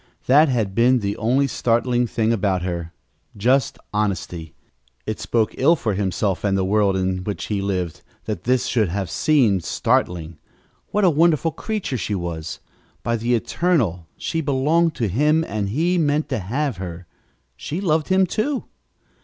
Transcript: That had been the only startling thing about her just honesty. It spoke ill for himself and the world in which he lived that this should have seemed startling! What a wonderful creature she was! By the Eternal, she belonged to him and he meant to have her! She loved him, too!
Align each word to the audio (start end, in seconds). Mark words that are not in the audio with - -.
That 0.25 0.49
had 0.49 0.73
been 0.73 0.97
the 0.97 1.15
only 1.17 1.45
startling 1.45 2.07
thing 2.07 2.33
about 2.33 2.63
her 2.63 2.91
just 3.37 3.77
honesty. 3.93 4.55
It 5.05 5.19
spoke 5.19 5.53
ill 5.59 5.75
for 5.75 5.93
himself 5.93 6.43
and 6.43 6.57
the 6.57 6.65
world 6.65 6.97
in 6.97 7.23
which 7.23 7.49
he 7.49 7.61
lived 7.61 8.01
that 8.25 8.45
this 8.45 8.65
should 8.65 8.89
have 8.89 9.11
seemed 9.11 9.63
startling! 9.63 10.39
What 10.89 11.03
a 11.03 11.11
wonderful 11.11 11.51
creature 11.51 11.99
she 11.99 12.15
was! 12.15 12.59
By 13.03 13.15
the 13.15 13.35
Eternal, 13.35 14.07
she 14.17 14.41
belonged 14.41 14.95
to 14.95 15.07
him 15.07 15.43
and 15.43 15.69
he 15.69 15.99
meant 15.99 16.29
to 16.29 16.39
have 16.39 16.77
her! 16.77 17.05
She 17.55 17.79
loved 17.79 18.07
him, 18.07 18.25
too! 18.25 18.63